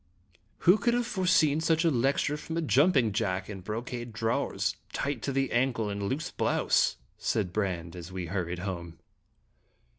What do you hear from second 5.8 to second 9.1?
and a loose blouse?" said Brande, as we hurried home.